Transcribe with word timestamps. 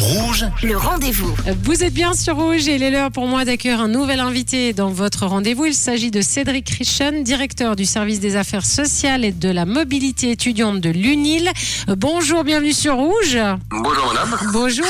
Rouge, 0.00 0.46
Le 0.62 0.78
rendez-vous. 0.78 1.34
Vous 1.62 1.84
êtes 1.84 1.92
bien 1.92 2.14
sur 2.14 2.36
Rouge 2.36 2.68
et 2.68 2.76
il 2.76 2.82
est 2.82 2.90
l'heure 2.90 3.10
pour 3.10 3.26
moi 3.26 3.44
d'accueillir 3.44 3.80
un 3.80 3.88
nouvel 3.88 4.20
invité 4.20 4.72
dans 4.72 4.88
votre 4.88 5.26
rendez-vous. 5.26 5.66
Il 5.66 5.74
s'agit 5.74 6.10
de 6.10 6.22
Cédric 6.22 6.70
Richen, 6.70 7.22
directeur 7.22 7.76
du 7.76 7.84
service 7.84 8.18
des 8.18 8.36
affaires 8.36 8.64
sociales 8.64 9.26
et 9.26 9.32
de 9.32 9.50
la 9.50 9.66
mobilité 9.66 10.30
étudiante 10.30 10.80
de 10.80 10.88
l'UNIL. 10.88 11.50
Bonjour, 11.88 12.44
bienvenue 12.44 12.72
sur 12.72 12.96
Rouge. 12.96 13.38
Bonjour 13.68 14.06
madame. 14.06 14.38
Bonjour. 14.54 14.86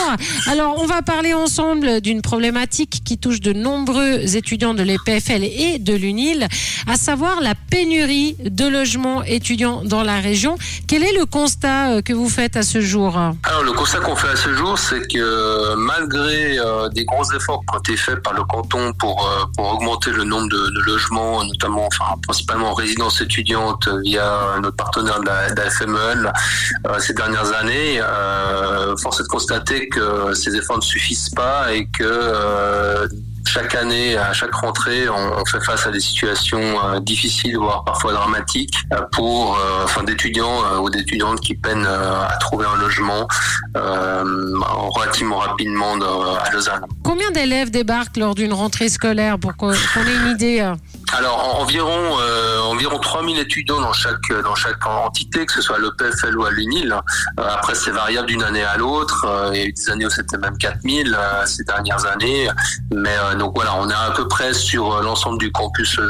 Alors, 0.46 0.76
on 0.78 0.86
va 0.86 1.02
parler 1.02 1.34
ensemble 1.34 2.00
d'une 2.00 2.22
problématique 2.22 3.02
qui 3.04 3.18
touche 3.18 3.40
de 3.40 3.52
nombreux 3.52 4.36
étudiants 4.36 4.74
de 4.74 4.84
l'EPFL 4.84 5.42
et 5.42 5.78
de 5.80 5.94
l'UNIL, 5.94 6.46
à 6.86 6.96
savoir 6.96 7.40
la 7.40 7.56
pénurie 7.56 8.36
de 8.44 8.66
logements 8.68 9.24
étudiants 9.24 9.82
dans 9.84 10.04
la 10.04 10.20
région. 10.20 10.56
Quel 10.86 11.02
est 11.02 11.18
le 11.18 11.26
constat 11.26 11.94
euh, 11.94 12.02
que 12.02 12.12
vous 12.12 12.28
faites 12.28 12.56
à 12.56 12.62
ce 12.62 12.80
jour? 12.80 13.16
Alors 13.16 13.64
le 13.64 13.72
constat 13.72 13.98
qu'on 13.98 14.14
fait 14.14 14.28
à 14.28 14.36
ce 14.36 14.54
jour, 14.54 14.78
c'est 14.78 14.99
que 15.08 15.74
malgré 15.74 16.58
euh, 16.58 16.88
des 16.88 17.04
gros 17.04 17.24
efforts 17.34 17.60
qui 17.60 17.76
ont 17.76 17.78
été 17.78 17.96
faits 17.96 18.22
par 18.22 18.34
le 18.34 18.44
canton 18.44 18.92
pour, 18.94 19.26
euh, 19.26 19.44
pour 19.56 19.74
augmenter 19.74 20.10
le 20.10 20.24
nombre 20.24 20.48
de, 20.48 20.80
logements, 20.86 21.44
notamment, 21.44 21.86
enfin 21.86 22.16
principalement 22.26 22.70
en 22.70 22.74
résidence 22.74 23.20
étudiante 23.20 23.88
via 24.04 24.56
notre 24.62 24.76
partenaire 24.76 25.20
de 25.20 25.26
la, 25.26 25.70
FMEL 25.70 26.32
euh, 26.86 26.98
ces 26.98 27.14
dernières 27.14 27.52
années, 27.54 28.00
euh, 28.00 28.96
force 28.96 29.20
est 29.20 29.24
de 29.24 29.28
constater 29.28 29.88
que 29.88 30.34
ces 30.34 30.56
efforts 30.56 30.78
ne 30.78 30.82
suffisent 30.82 31.30
pas 31.30 31.72
et 31.72 31.86
que 31.86 32.04
euh, 32.04 33.06
chaque 33.52 33.74
année, 33.74 34.16
à 34.16 34.32
chaque 34.32 34.54
rentrée, 34.54 35.08
on, 35.08 35.44
fait 35.44 35.60
face 35.60 35.84
à 35.84 35.90
des 35.90 35.98
situations 35.98 36.60
euh, 36.60 37.00
difficiles, 37.00 37.56
voire 37.56 37.82
parfois 37.84 38.12
dramatiques, 38.12 38.76
euh, 38.92 39.00
pour, 39.10 39.56
euh, 39.56 39.82
enfin, 39.84 40.04
d'étudiants 40.04 40.80
ou 40.80 40.88
d'étudiantes 40.88 41.40
qui 41.40 41.54
peinent 41.56 41.86
à 41.86 42.36
trouver 42.38 42.66
un 42.66 42.76
logement 42.80 43.26
relativement 43.74 45.38
rapidement 45.38 45.94
à 45.94 46.50
Lausanne. 46.50 46.84
Combien 47.02 47.30
d'élèves 47.32 47.70
débarquent 47.70 48.16
lors 48.16 48.34
d'une 48.34 48.52
rentrée 48.52 48.88
scolaire 48.88 49.38
pour 49.38 49.56
qu'on 49.56 49.72
ait 49.72 50.16
une 50.24 50.30
idée 50.30 50.60
Alors 51.16 51.56
en- 51.56 51.62
environ 51.62 52.18
environ 52.80 52.98
3000 52.98 53.38
étudiants 53.38 53.80
dans 53.80 53.92
chaque 53.92 54.32
dans 54.42 54.54
chaque 54.54 54.86
entité, 54.86 55.44
que 55.44 55.52
ce 55.52 55.60
soit 55.60 55.76
à 55.76 55.78
l'EPFL 55.80 56.38
ou 56.38 56.44
à 56.46 56.50
l'UNIL. 56.50 56.92
Euh, 57.38 57.42
après 57.46 57.74
c'est 57.74 57.90
variable 57.90 58.28
d'une 58.28 58.42
année 58.42 58.62
à 58.64 58.78
l'autre. 58.78 59.26
Euh, 59.28 59.50
il 59.52 59.58
y 59.58 59.62
a 59.62 59.66
eu 59.66 59.72
des 59.72 59.90
années 59.90 60.06
où 60.06 60.10
c'était 60.10 60.38
même 60.38 60.56
4000 60.56 61.14
euh, 61.14 61.44
ces 61.44 61.64
dernières 61.64 62.06
années. 62.06 62.48
Mais 62.90 63.10
euh, 63.10 63.34
donc 63.34 63.52
voilà, 63.54 63.74
on 63.76 63.88
est 63.90 63.94
à 63.94 64.12
peu 64.12 64.26
près 64.28 64.54
sur 64.54 64.94
euh, 64.94 65.02
l'ensemble 65.02 65.38
du 65.38 65.52
campus 65.52 65.98
euh, 65.98 66.08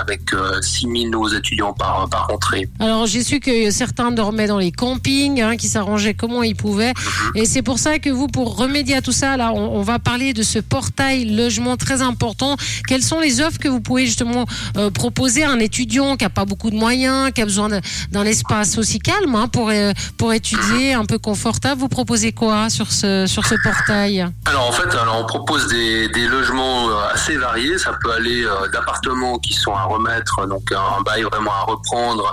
avec 0.00 0.32
euh, 0.32 0.60
6000 0.60 1.10
nouveaux 1.10 1.28
étudiants 1.28 1.72
par 1.72 2.08
par 2.08 2.26
rentrée. 2.26 2.68
Alors 2.80 3.06
j'ai 3.06 3.22
su 3.22 3.38
que 3.38 3.70
certains 3.70 4.10
dormaient 4.10 4.48
dans 4.48 4.58
les 4.58 4.72
campings, 4.72 5.40
hein, 5.42 5.56
qui 5.56 5.68
s'arrangeaient 5.68 6.14
comment 6.14 6.42
ils 6.42 6.56
pouvaient. 6.56 6.92
Et 7.36 7.46
c'est 7.46 7.62
pour 7.62 7.78
ça 7.78 8.00
que 8.00 8.10
vous, 8.10 8.26
pour 8.26 8.56
remédier 8.56 8.96
à 8.96 9.02
tout 9.02 9.12
ça, 9.12 9.36
là, 9.36 9.52
on, 9.54 9.76
on 9.76 9.82
va 9.82 10.00
parler 10.00 10.32
de 10.32 10.42
ce 10.42 10.58
portail 10.58 11.24
logement 11.36 11.76
très 11.76 12.02
important. 12.02 12.56
Quelles 12.88 13.02
sont 13.02 13.20
les 13.20 13.40
offres 13.40 13.58
que 13.58 13.68
vous 13.68 13.80
pouvez 13.80 14.06
justement 14.06 14.46
euh, 14.76 14.90
proposer 14.90 15.35
un 15.44 15.58
étudiant 15.58 16.16
qui 16.16 16.24
a 16.24 16.30
pas 16.30 16.44
beaucoup 16.44 16.70
de 16.70 16.76
moyens, 16.76 17.32
qui 17.32 17.42
a 17.42 17.44
besoin 17.44 17.68
d'un 18.10 18.24
espace 18.24 18.78
aussi 18.78 18.98
calme 18.98 19.34
hein, 19.34 19.48
pour 19.48 19.70
euh, 19.70 19.92
pour 20.18 20.32
étudier, 20.32 20.94
un 20.94 21.04
peu 21.04 21.18
confortable 21.18 21.80
Vous 21.80 21.88
proposez 21.88 22.32
quoi 22.32 22.70
sur 22.70 22.92
ce 22.92 23.26
sur 23.26 23.46
ce 23.46 23.54
portail 23.62 24.26
Alors 24.46 24.68
en 24.68 24.72
fait, 24.72 24.94
alors 24.96 25.20
on 25.20 25.26
propose 25.26 25.68
des, 25.68 26.08
logements 26.26 26.88
euh, 26.88 27.14
assez 27.14 27.36
variés. 27.36 27.78
Ça 27.78 27.92
peut 28.02 28.12
aller 28.12 28.44
euh, 28.44 28.68
d'appartements 28.68 29.38
qui 29.38 29.52
sont 29.52 29.74
à 29.74 29.84
remettre, 29.84 30.46
donc 30.46 30.72
un 30.72 31.02
bail 31.02 31.22
vraiment 31.22 31.52
à 31.52 31.62
reprendre, 31.62 32.32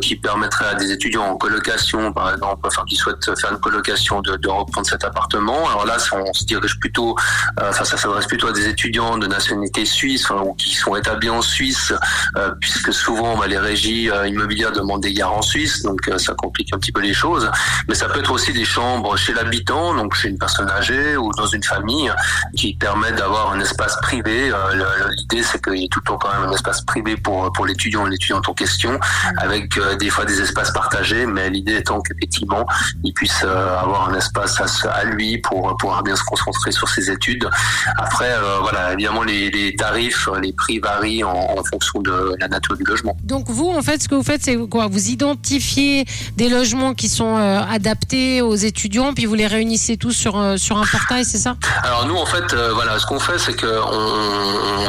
qui 0.00 0.16
permettrait 0.16 0.66
à 0.66 0.74
des 0.74 0.90
étudiants 0.90 1.24
en 1.24 1.36
colocation, 1.36 2.12
par 2.12 2.32
exemple, 2.32 2.66
enfin 2.66 2.82
qui 2.88 2.96
souhaitent 2.96 3.38
faire 3.38 3.52
une 3.52 3.60
colocation, 3.60 4.20
de, 4.20 4.48
reprendre 4.48 4.86
cet 4.86 5.04
appartement. 5.04 5.68
Alors 5.68 5.86
là, 5.86 5.96
on 6.12 6.32
se 6.32 6.44
dirige 6.44 6.78
plutôt, 6.78 7.16
euh, 7.60 7.72
ça 7.72 7.84
s'adresse 7.84 8.26
plutôt 8.26 8.48
à 8.48 8.52
des 8.52 8.68
étudiants 8.68 9.18
de 9.18 9.26
nationalité 9.26 9.84
suisse 9.84 10.28
ou 10.30 10.54
qui 10.54 10.74
sont 10.74 10.96
établis 10.96 11.30
en 11.30 11.42
Suisse, 11.42 11.92
puisque 12.60 12.92
souvent 12.92 13.36
bah, 13.36 13.46
les 13.46 13.58
régies 13.58 14.10
euh, 14.10 14.26
immobilières 14.26 14.72
demandent 14.72 15.02
des 15.02 15.12
en 15.22 15.42
Suisse, 15.42 15.82
donc 15.82 16.08
euh, 16.08 16.18
ça 16.18 16.34
complique 16.34 16.72
un 16.74 16.78
petit 16.78 16.92
peu 16.92 17.00
les 17.00 17.14
choses. 17.14 17.50
Mais 17.88 17.94
ça 17.94 18.08
peut 18.08 18.18
être 18.18 18.32
aussi 18.32 18.52
des 18.52 18.64
chambres 18.64 19.16
chez 19.16 19.32
l'habitant, 19.32 19.94
donc 19.94 20.14
chez 20.14 20.28
une 20.28 20.38
personne 20.38 20.68
âgée 20.70 21.16
ou 21.16 21.30
dans 21.36 21.46
une 21.46 21.62
famille, 21.62 22.12
qui 22.56 22.74
permettent 22.74 23.16
d'avoir 23.16 23.52
un 23.52 23.60
espace 23.60 23.96
privé. 24.00 24.50
Euh, 24.50 25.10
L'idée, 25.18 25.42
c'est 25.42 25.62
qu'il 25.62 25.76
y 25.76 25.84
ait 25.84 25.88
tout 25.88 26.00
le 26.00 26.06
temps 26.06 26.18
quand 26.18 26.32
même 26.32 26.48
un 26.48 26.52
espace 26.52 26.80
privé 26.82 27.16
pour 27.16 27.52
pour 27.52 27.66
l'étudiant, 27.66 28.06
l'étudiante 28.06 28.48
en 28.48 28.54
question, 28.54 28.98
avec 29.38 29.76
euh, 29.76 29.96
des 29.96 30.10
fois 30.10 30.24
des 30.24 30.40
espaces 30.40 30.70
partagés. 30.72 31.26
Mais 31.26 31.50
l'idée 31.50 31.76
étant 31.76 32.00
qu'effectivement, 32.00 32.66
il 33.04 33.12
puisse 33.12 33.42
euh, 33.44 33.78
avoir 33.78 34.08
un 34.08 34.14
espace 34.14 34.60
à 34.86 35.04
lui 35.04 35.38
pour 35.38 35.76
pouvoir 35.76 36.02
bien 36.02 36.16
se 36.16 36.24
concentrer 36.24 36.72
sur 36.72 36.88
ses 36.88 37.10
études. 37.10 37.48
Après, 37.98 38.32
euh, 38.32 38.58
voilà, 38.60 38.92
évidemment, 38.92 39.22
les, 39.22 39.50
les 39.50 39.74
tarifs, 39.76 40.28
les 40.40 40.52
prix 40.52 40.78
varient 40.78 41.24
en, 41.24 41.32
en 41.32 41.64
fonction 41.64 42.00
de 42.02 42.36
la 42.40 42.48
nature 42.48 42.76
du 42.76 42.84
logement. 42.84 43.16
Donc 43.24 43.48
vous, 43.48 43.68
en 43.68 43.82
fait, 43.82 44.02
ce 44.02 44.08
que 44.08 44.14
vous 44.14 44.22
faites, 44.22 44.42
c'est 44.42 44.56
quoi? 44.56 44.88
Vous 44.88 45.08
identifiez 45.08 46.04
des 46.36 46.48
logements 46.48 46.94
qui 46.94 47.08
sont 47.08 47.36
euh, 47.36 47.60
adaptés 47.60 48.42
aux 48.42 48.54
étudiants, 48.54 49.14
puis 49.14 49.26
vous 49.26 49.34
les 49.34 49.46
réunissez 49.46 49.96
tous 49.96 50.12
sur, 50.12 50.38
euh, 50.38 50.56
sur 50.56 50.76
un 50.78 50.86
portail, 50.86 51.24
c'est 51.24 51.38
ça? 51.38 51.56
Alors 51.82 52.06
nous, 52.06 52.16
en 52.16 52.26
fait, 52.26 52.52
euh, 52.52 52.72
voilà, 52.72 52.98
ce 52.98 53.06
qu'on 53.06 53.18
fait, 53.18 53.38
c'est 53.38 53.58
qu'on 53.58 53.66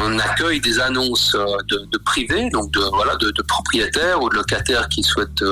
on 0.04 0.18
accueille 0.18 0.60
des 0.60 0.80
annonces 0.80 1.36
de, 1.70 1.86
de 1.90 1.98
privés, 1.98 2.50
donc 2.50 2.70
de 2.72 2.80
voilà, 2.92 3.16
de, 3.16 3.30
de 3.30 3.42
propriétaires 3.42 4.22
ou 4.22 4.28
de 4.28 4.34
locataires 4.34 4.88
qui 4.88 5.02
souhaitent 5.02 5.44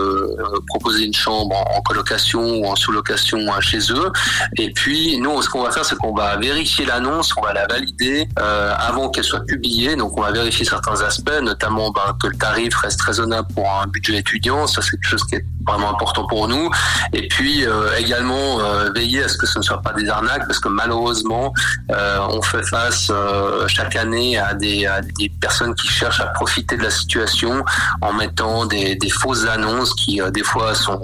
proposer 0.67 1.05
une 1.05 1.15
chambre 1.15 1.55
en, 1.57 1.79
en 1.79 1.81
colocation 1.83 2.43
ou 2.59 2.67
en 2.67 2.77
sous-location 2.77 3.39
chez 3.61 3.79
eux. 3.93 4.11
Et 4.57 4.73
puis 4.73 5.19
nous, 5.19 5.41
ce 5.43 5.49
qu'on 5.49 5.63
va 5.63 5.71
faire, 5.71 5.85
c'est 5.85 5.97
qu'on 5.97 6.15
va 6.15 6.37
vérifier 6.37 6.85
l'annonce, 6.85 7.31
on 7.37 7.43
va 7.43 7.53
la 7.53 7.67
valider 7.67 8.29
avant 8.37 9.09
qu'elle 9.11 9.25
soit 9.25 9.45
publiée. 9.45 9.97
Donc 9.97 10.17
on 10.19 10.23
va 10.23 10.33
vérifier 10.33 10.65
certains 10.65 11.01
aspects, 11.03 11.31
notamment 11.53 11.91
ben, 11.91 12.17
que 12.21 12.29
le 12.29 12.37
tarif 12.37 12.75
reste 12.77 13.01
raisonnable 13.03 13.49
pour 13.55 13.71
un 13.71 13.87
budget 13.87 14.19
étudiant. 14.19 14.67
Ça, 14.67 14.83
c'est 14.83 14.93
quelque 14.93 15.09
chose 15.09 15.25
qui 15.25 15.37
est 15.37 15.45
vraiment 15.67 15.91
important 15.91 16.27
pour 16.27 16.49
nous. 16.49 16.71
Et 17.13 17.29
puis 17.29 17.67
euh, 17.67 17.97
également 17.99 18.61
euh, 18.61 18.91
veiller 18.95 19.25
à 19.25 19.29
ce 19.29 19.37
que 19.37 19.47
ce 19.47 19.59
ne 19.59 19.63
soit 19.63 19.83
pas 19.83 19.93
des 19.93 20.09
arnaques, 20.09 20.47
parce 20.47 20.59
que 20.59 20.69
malheureusement, 20.69 21.53
euh, 21.91 22.19
on 22.31 22.43
fait 22.43 22.65
face 22.65 23.11
chaque 23.69 23.97
année 23.97 24.39
à 24.39 24.55
des, 24.55 24.89
personnes 25.41 25.75
qui 25.75 25.89
cherchent 25.89 26.21
à 26.21 26.27
profiter 26.27 26.77
de 26.77 26.83
la 26.83 26.91
situation 26.91 27.65
en 28.01 28.13
mettant 28.13 28.67
des, 28.67 28.99
fausses 29.11 29.47
annonces 29.47 29.95
qui 29.95 30.21
des 30.33 30.43
fois 30.43 30.75
sont, 30.75 31.01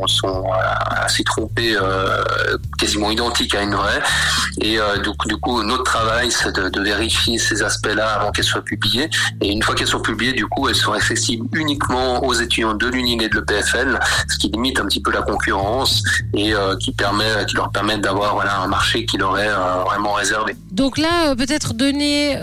assez 0.90 1.24
trompées, 1.24 1.76
quasiment 2.78 3.10
identiques 3.10 3.54
à 3.54 3.62
une 3.62 3.74
vraie. 3.74 4.00
Et 4.60 4.78
euh, 4.78 4.96
du, 4.98 5.36
coup, 5.36 5.62
notre 5.62 5.84
travail, 5.84 6.30
c'est 6.30 6.54
de, 6.54 6.68
de 6.68 6.80
vérifier 6.80 7.38
ces 7.38 7.62
aspects-là 7.62 8.14
avant 8.14 8.32
qu'elles 8.32 8.44
soient 8.44 8.64
publiées. 8.64 9.08
Et 9.40 9.50
une 9.50 9.62
fois 9.62 9.74
qu'elles 9.74 9.88
sont 9.88 10.00
publiées, 10.00 10.32
du 10.32 10.46
coup, 10.46 10.68
elles 10.68 10.74
sont 10.74 10.92
accessibles 10.92 11.46
uniquement 11.52 12.24
aux 12.24 12.34
étudiants 12.34 12.74
de 12.74 12.86
l'UNIL 12.86 13.22
et 13.22 13.28
de 13.28 13.36
l'EPFL, 13.36 13.98
ce 14.28 14.38
qui 14.38 14.47
limite 14.52 14.80
un 14.80 14.86
petit 14.86 15.00
peu 15.00 15.10
la 15.10 15.22
concurrence 15.22 16.02
et 16.34 16.54
euh, 16.54 16.76
qui 16.76 16.92
permet, 16.92 17.46
qui 17.46 17.56
leur 17.56 17.70
permet 17.70 17.98
d'avoir 17.98 18.34
voilà 18.34 18.60
un 18.60 18.66
marché 18.66 19.04
qui 19.04 19.16
leur 19.16 19.38
est 19.38 19.48
euh, 19.48 19.84
vraiment 19.84 20.12
réservé. 20.12 20.56
Donc 20.70 20.98
là, 20.98 21.28
euh, 21.28 21.34
peut-être 21.34 21.74
donner 21.74 22.36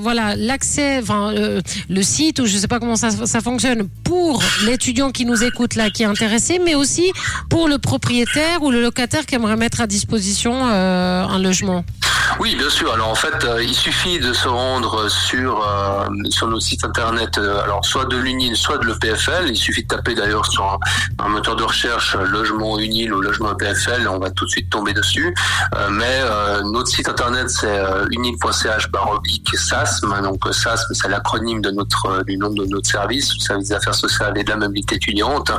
voilà 0.00 0.34
l'accès, 0.36 0.98
enfin 1.02 1.32
le 1.32 2.02
site 2.02 2.40
ou 2.40 2.46
je 2.46 2.56
sais 2.56 2.68
pas 2.68 2.78
comment 2.78 2.96
ça, 2.96 3.10
ça 3.10 3.40
fonctionne 3.40 3.88
pour 4.04 4.42
l'étudiant 4.64 5.10
qui 5.10 5.24
nous 5.24 5.42
écoute 5.44 5.74
là, 5.74 5.90
qui 5.90 6.02
est 6.02 6.06
intéressé, 6.06 6.60
mais 6.64 6.74
aussi 6.74 7.12
pour 7.48 7.68
le 7.68 7.78
propriétaire 7.78 8.62
ou 8.62 8.70
le 8.70 8.80
locataire 8.82 9.26
qui 9.26 9.34
aimerait 9.34 9.56
mettre 9.56 9.80
à 9.80 9.86
disposition 9.86 10.64
un 10.64 11.38
logement. 11.38 11.84
Oui, 12.42 12.56
bien 12.56 12.70
sûr. 12.70 12.92
Alors 12.92 13.08
en 13.08 13.14
fait, 13.14 13.44
euh, 13.44 13.62
il 13.62 13.72
suffit 13.72 14.18
de 14.18 14.32
se 14.32 14.48
rendre 14.48 15.08
sur 15.08 15.64
euh, 15.64 16.08
sur 16.28 16.48
notre 16.48 16.64
site 16.64 16.84
internet, 16.84 17.38
euh, 17.38 17.62
alors 17.62 17.84
soit 17.84 18.04
de 18.06 18.16
l'UNIL, 18.16 18.56
soit 18.56 18.78
de 18.78 18.86
l'EPFL. 18.86 19.44
Il 19.46 19.56
suffit 19.56 19.84
de 19.84 19.86
taper 19.86 20.16
d'ailleurs 20.16 20.44
sur 20.46 20.80
un, 21.20 21.28
moteur 21.28 21.54
de 21.54 21.62
recherche 21.62 22.16
euh, 22.16 22.24
logement 22.26 22.80
UNIL 22.80 23.14
ou 23.14 23.20
logement 23.20 23.52
EPFL, 23.52 24.08
on 24.08 24.18
va 24.18 24.32
tout 24.32 24.44
de 24.44 24.50
suite 24.50 24.70
tomber 24.70 24.92
dessus. 24.92 25.32
Mais 25.92 26.20
notre 26.64 26.88
site 26.88 27.08
internet 27.08 27.48
c'est 27.48 27.80
unil.ch 28.10 28.90
baroblique 28.90 29.48
SASM. 29.56 30.12
Donc 30.22 30.42
SASM 30.52 30.94
c'est 30.94 31.08
l'acronyme 31.08 31.60
de 31.62 31.70
notre 31.70 32.24
du 32.24 32.36
nom 32.38 32.50
de 32.50 32.64
notre 32.64 32.88
service, 32.88 33.32
le 33.36 33.40
service 33.40 33.68
des 33.68 33.74
affaires 33.74 33.94
sociales 33.94 34.36
et 34.36 34.42
de 34.42 34.50
la 34.50 34.56
mobilité 34.56 34.96
étudiante. 34.96 35.52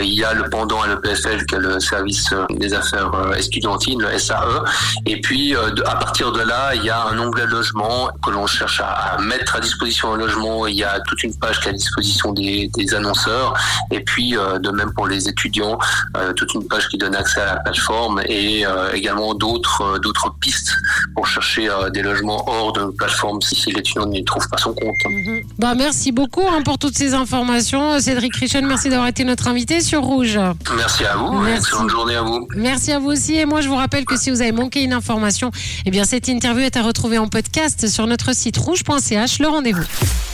Il 0.00 0.12
y 0.12 0.22
a 0.22 0.34
le 0.34 0.50
pendant 0.50 0.82
à 0.82 0.86
l'EPFL 0.88 1.46
qui 1.46 1.54
est 1.54 1.58
le 1.58 1.80
service 1.80 2.34
des 2.50 2.74
affaires 2.74 3.10
estudiantines, 3.38 4.02
le 4.02 4.18
SAE. 4.18 4.64
Et 5.06 5.18
puis 5.22 5.52
de- 5.52 5.82
à 5.86 6.09
partir 6.10 6.32
de 6.32 6.40
là, 6.40 6.74
il 6.74 6.82
y 6.82 6.90
a 6.90 7.06
un 7.06 7.16
onglet 7.20 7.46
logement 7.46 8.10
que 8.20 8.32
l'on 8.32 8.44
cherche 8.48 8.80
à, 8.80 9.16
mettre 9.20 9.54
à 9.54 9.60
disposition 9.60 10.12
un 10.12 10.16
logement. 10.16 10.66
Il 10.66 10.74
y 10.74 10.82
a 10.82 10.98
toute 11.06 11.22
une 11.22 11.32
page 11.38 11.60
qui 11.60 11.68
est 11.68 11.70
à 11.70 11.72
disposition 11.72 12.32
des, 12.32 12.68
annonceurs. 12.96 13.54
Et 13.92 14.00
puis, 14.00 14.32
de 14.32 14.70
même 14.70 14.92
pour 14.92 15.06
les 15.06 15.28
étudiants, 15.28 15.78
toute 16.34 16.52
une 16.54 16.66
page 16.66 16.88
qui 16.88 16.98
donne 16.98 17.14
accès 17.14 17.40
à 17.40 17.54
la 17.54 17.56
plateforme 17.60 18.20
et 18.26 18.64
également 18.92 19.34
d'autres 19.34 20.00
d'autres 20.00 20.34
pistes 20.40 20.72
pour 21.14 21.28
chercher 21.28 21.68
des 21.92 22.02
logements 22.02 22.42
hors 22.48 22.72
de 22.72 22.86
plateforme 22.86 23.40
si 23.42 23.70
l'étudiant 23.70 24.06
n'y 24.06 24.24
trouve 24.24 24.48
pas 24.48 24.58
son 24.58 24.74
compte. 24.74 24.96
Mhm. 25.08 25.42
Bah, 25.58 25.74
merci 25.76 26.10
beaucoup 26.10 26.46
hein, 26.50 26.62
pour 26.64 26.78
toutes 26.78 26.96
ces 26.96 27.14
informations. 27.14 28.00
Cédric 28.00 28.34
Richen, 28.34 28.66
merci 28.66 28.88
d'avoir 28.88 29.06
été 29.06 29.22
notre 29.22 29.46
invité 29.46 29.80
sur 29.80 30.02
Rouge. 30.02 30.40
Merci 30.76 31.04
à 31.04 31.14
vous. 31.14 31.38
Merci. 31.38 31.68
Excellente 31.68 31.90
journée 31.90 32.16
à 32.16 32.22
vous. 32.22 32.48
Merci 32.56 32.90
à 32.90 32.98
vous 32.98 33.10
aussi. 33.10 33.36
Et 33.36 33.44
moi, 33.44 33.60
je 33.60 33.68
vous 33.68 33.76
rappelle 33.76 34.04
que 34.04 34.16
si 34.16 34.30
vous 34.32 34.40
avez 34.40 34.52
manqué 34.52 34.82
une 34.82 34.92
information, 34.92 35.52
eh 35.86 35.99
bien, 36.00 36.06
cette 36.06 36.28
interview 36.28 36.62
est 36.64 36.78
à 36.78 36.82
retrouver 36.82 37.18
en 37.18 37.28
podcast 37.28 37.86
sur 37.86 38.06
notre 38.06 38.34
site 38.34 38.56
rouge.ch. 38.56 39.38
Le 39.38 39.48
rendez-vous. 39.48 40.29